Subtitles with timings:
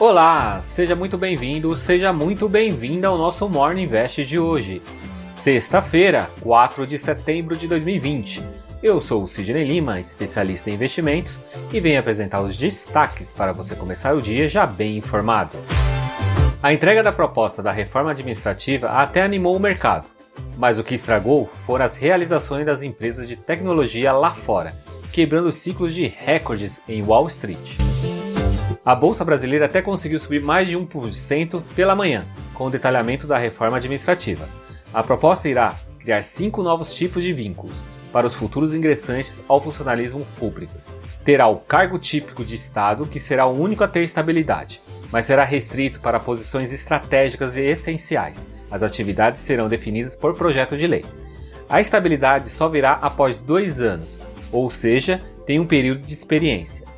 [0.00, 4.82] Olá, seja muito bem-vindo, seja muito bem-vinda ao nosso Morning Invest de hoje.
[5.28, 8.42] Sexta-feira, 4 de setembro de 2020.
[8.82, 11.38] Eu sou o Sidney Lima, especialista em investimentos,
[11.72, 15.56] e venho apresentar os destaques para você começar o dia já bem informado.
[16.60, 20.08] A entrega da proposta da reforma administrativa até animou o mercado,
[20.58, 24.74] mas o que estragou foram as realizações das empresas de tecnologia lá fora,
[25.12, 27.76] quebrando ciclos de recordes em Wall Street.
[28.84, 33.38] A bolsa brasileira até conseguiu subir mais de 1% pela manhã, com o detalhamento da
[33.38, 34.46] reforma administrativa.
[34.92, 37.74] A proposta irá criar cinco novos tipos de vínculos
[38.12, 40.74] para os futuros ingressantes ao funcionalismo público.
[41.24, 45.44] Terá o cargo típico de Estado, que será o único a ter estabilidade, mas será
[45.44, 48.46] restrito para posições estratégicas e essenciais.
[48.70, 51.06] As atividades serão definidas por projeto de lei.
[51.70, 54.20] A estabilidade só virá após dois anos,
[54.52, 56.93] ou seja, tem um período de experiência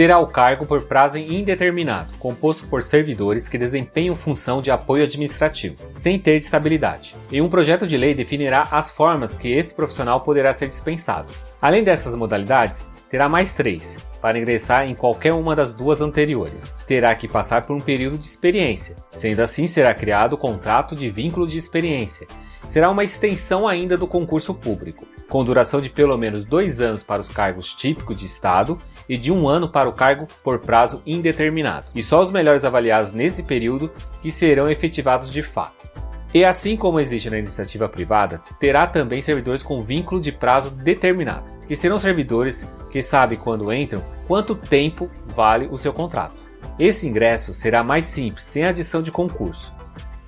[0.00, 5.76] terá o cargo por prazo indeterminado, composto por servidores que desempenham função de apoio administrativo,
[5.92, 7.14] sem ter estabilidade.
[7.30, 11.28] E um projeto de lei definirá as formas que esse profissional poderá ser dispensado.
[11.60, 16.74] Além dessas modalidades, terá mais três, para ingressar em qualquer uma das duas anteriores.
[16.86, 18.96] Terá que passar por um período de experiência.
[19.14, 22.26] Sendo assim, será criado o contrato de vínculo de experiência.
[22.66, 27.20] Será uma extensão ainda do concurso público, com duração de pelo menos dois anos para
[27.20, 28.78] os cargos típicos de Estado
[29.10, 33.10] e de um ano para o cargo por prazo indeterminado, e só os melhores avaliados
[33.10, 35.90] nesse período que serão efetivados de fato.
[36.32, 41.44] E assim como existe na iniciativa privada, terá também servidores com vínculo de prazo determinado,
[41.66, 46.36] que serão servidores que sabem quando entram quanto tempo vale o seu contrato.
[46.78, 49.72] Esse ingresso será mais simples, sem adição de concurso.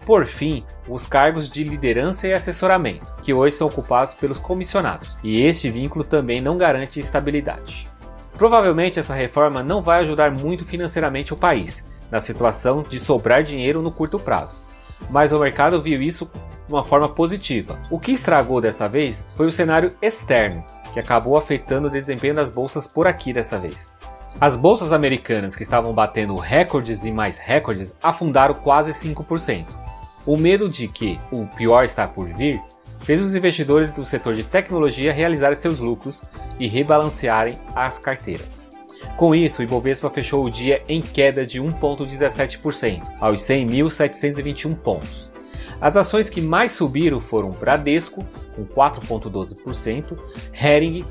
[0.05, 5.41] Por fim, os cargos de liderança e assessoramento, que hoje são ocupados pelos comissionados, e
[5.41, 7.92] este vínculo também não garante estabilidade.
[8.43, 13.81] Provavelmente essa reforma não vai ajudar muito financeiramente o país, na situação de sobrar dinheiro
[13.81, 14.61] no curto prazo.
[15.11, 16.29] Mas o mercado viu isso
[16.67, 17.79] de uma forma positiva.
[17.89, 22.51] O que estragou dessa vez foi o cenário externo, que acabou afetando o desempenho das
[22.51, 23.89] bolsas por aqui dessa vez.
[24.41, 29.67] As bolsas americanas que estavam batendo recordes e mais recordes afundaram quase 5%.
[30.27, 32.61] O medo de que o pior está por vir
[33.03, 36.23] fez os investidores do setor de tecnologia realizarem seus lucros
[36.59, 38.69] e rebalancearem as carteiras.
[39.17, 45.31] Com isso, o Ibovespa fechou o dia em queda de 1,17%, aos 100.721 pontos.
[45.81, 48.25] As ações que mais subiram foram Bradesco,
[48.55, 50.17] com 4,12%,
[50.53, 51.05] Hering,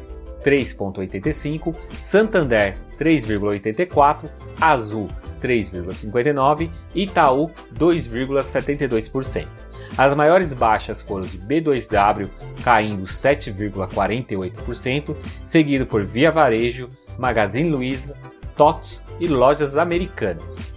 [0.44, 5.09] 3,85%, Santander, 3,84%, Azul,
[5.41, 9.70] 3,59% e Itaú, 2,72%.
[9.97, 12.29] As maiores baixas foram de B2W,
[12.63, 16.88] caindo 7,48%, seguido por Via Varejo,
[17.18, 18.16] Magazine Luiza,
[18.56, 20.74] TOTS e lojas americanas.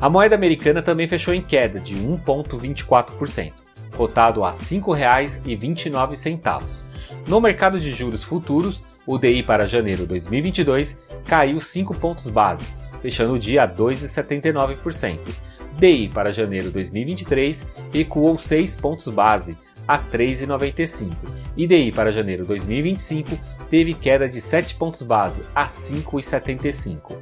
[0.00, 3.52] A moeda americana também fechou em queda de 1,24%,
[3.96, 6.84] cotado a R$ 5,29.
[7.26, 12.68] No mercado de juros futuros, o DI para janeiro 2022 caiu 5 pontos base,
[13.02, 15.18] fechando o dia a 2,79%.
[15.80, 19.56] DI para janeiro 2023 recuou 6 pontos base
[19.88, 21.16] a 3,95
[21.56, 23.38] e DI para janeiro 2025
[23.70, 27.16] teve queda de 7 pontos base a 5,75.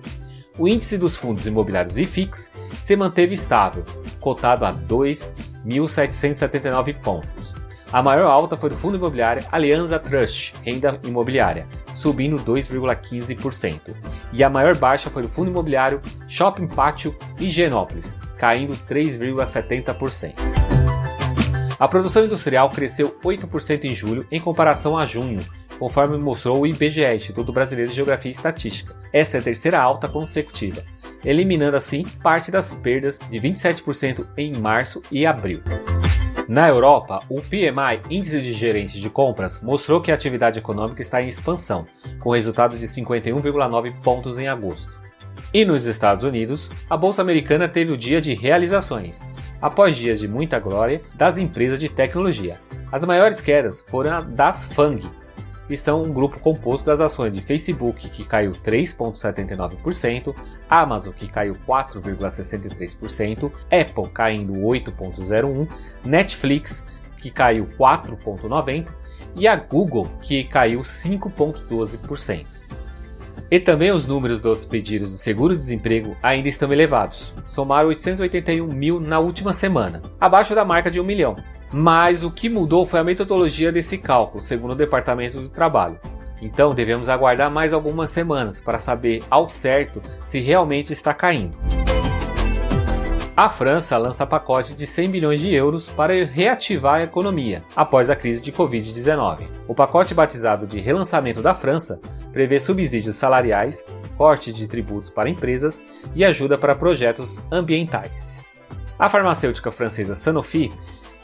[0.59, 3.85] O índice dos fundos imobiliários IFIX se manteve estável,
[4.19, 7.55] cotado a 2.779 pontos.
[7.93, 13.95] A maior alta foi do fundo imobiliário Alianza Trust, renda imobiliária, subindo 2,15%.
[14.33, 20.35] E a maior baixa foi do fundo imobiliário Shopping Pátio Higienópolis, caindo 3,70%.
[21.79, 25.41] A produção industrial cresceu 8% em julho em comparação a junho,
[25.79, 28.97] conforme mostrou o IBGE, Instituto Brasileiro de Geografia e Estatística.
[29.13, 30.85] Essa é a terceira alta consecutiva,
[31.25, 35.63] eliminando assim parte das perdas de 27% em março e abril.
[36.49, 41.23] Na Europa, o PMI, Índice de Gerentes de Compras, mostrou que a atividade econômica está
[41.23, 41.87] em expansão,
[42.19, 44.98] com resultado de 51,9 pontos em agosto.
[45.53, 49.23] E nos Estados Unidos, a bolsa americana teve o dia de realizações,
[49.63, 52.59] após dias de muita glória das empresas de tecnologia.
[52.93, 55.09] As maiores quedas foram das FANG,
[55.67, 60.35] que são um grupo composto das ações de Facebook, que caiu 3,79%,
[60.69, 65.69] Amazon, que caiu 4,63%, Apple, caindo 8,01%,
[66.05, 66.87] Netflix,
[67.17, 68.89] que caiu 4,90%,
[69.35, 72.58] e a Google, que caiu 5,12%.
[73.51, 77.33] E também os números dos pedidos de seguro-desemprego ainda estão elevados.
[77.47, 81.37] Somaram 881 mil na última semana, abaixo da marca de 1 milhão.
[81.73, 85.99] Mas o que mudou foi a metodologia desse cálculo, segundo o Departamento do Trabalho.
[86.41, 91.59] Então devemos aguardar mais algumas semanas para saber ao certo se realmente está caindo.
[93.37, 98.17] A França lança pacote de 100 bilhões de euros para reativar a economia após a
[98.17, 99.43] crise de Covid-19.
[99.69, 102.01] O pacote batizado de Relançamento da França
[102.39, 103.85] prevê subsídios salariais,
[104.17, 105.83] corte de tributos para empresas
[106.15, 108.45] e ajuda para projetos ambientais.
[108.97, 110.71] A farmacêutica francesa Sanofi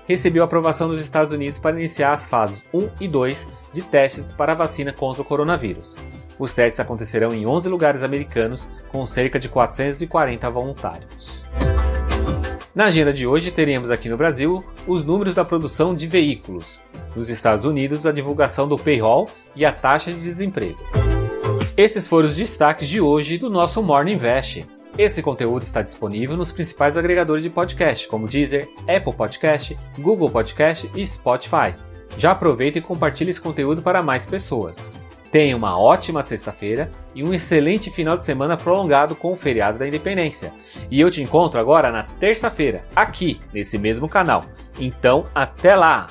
[0.08, 4.54] recebeu aprovação dos Estados Unidos para iniciar as fases 1 e 2 de testes para
[4.54, 5.96] a vacina contra o coronavírus.
[6.36, 11.44] Os testes acontecerão em 11 lugares americanos, com cerca de 440 voluntários.
[12.74, 16.80] Na agenda de hoje, teremos aqui no Brasil os números da produção de veículos,
[17.14, 21.03] nos Estados Unidos, a divulgação do payroll e a taxa de desemprego.
[21.76, 24.64] Esses foram os destaques de hoje do nosso Morning Invest.
[24.96, 30.88] Esse conteúdo está disponível nos principais agregadores de podcast, como Deezer, Apple Podcast, Google Podcast
[30.94, 31.74] e Spotify.
[32.16, 34.96] Já aproveita e compartilhe esse conteúdo para mais pessoas.
[35.32, 39.88] Tenha uma ótima sexta-feira e um excelente final de semana prolongado com o feriado da
[39.88, 40.52] Independência.
[40.88, 44.44] E eu te encontro agora na terça-feira, aqui nesse mesmo canal.
[44.78, 46.06] Então, até lá!